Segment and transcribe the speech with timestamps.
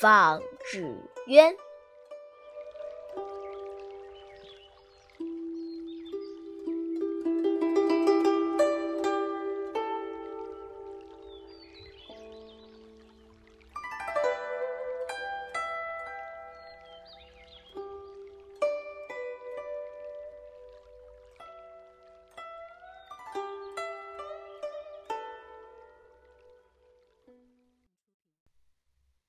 [0.00, 0.96] 放纸
[1.26, 1.54] 鸢。